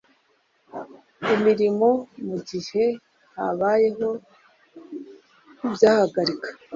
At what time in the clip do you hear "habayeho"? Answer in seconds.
3.37-4.07